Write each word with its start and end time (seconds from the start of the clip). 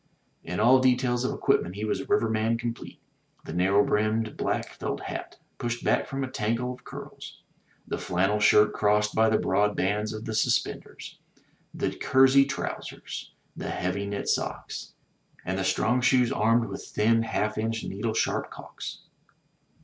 In 0.43 0.59
all 0.59 0.79
details 0.79 1.23
of 1.23 1.31
equipment 1.31 1.75
he 1.75 1.85
was 1.85 1.99
a 1.99 2.07
riverman 2.07 2.57
complete; 2.57 2.97
the 3.45 3.53
narrow 3.53 3.85
brimmqd 3.85 4.35
black 4.35 4.69
felt 4.73 5.01
hat, 5.01 5.37
pushed 5.59 5.83
back 5.83 6.07
from 6.07 6.23
a 6.23 6.27
tangle 6.27 6.73
of 6.73 6.83
curls; 6.83 7.43
the 7.87 7.99
flannel 7.99 8.39
shirt 8.39 8.73
crossed 8.73 9.13
by 9.13 9.29
the 9.29 9.37
broad 9.37 9.75
bands 9.77 10.11
of 10.11 10.25
the 10.25 10.33
sus 10.33 10.57
penders; 10.57 11.17
the 11.71 11.91
kersey 11.91 12.45
trousers; 12.45 13.31
the 13.55 13.69
heavy 13.69 14.07
knit 14.07 14.27
socks; 14.27 14.93
and 15.45 15.55
the 15.59 15.63
strong 15.63 16.01
shoes 16.01 16.31
armed 16.31 16.65
with 16.67 16.83
thin 16.83 17.21
half 17.21 17.59
inch 17.59 17.83
needlesharp 17.85 18.49
caulks. 18.49 19.01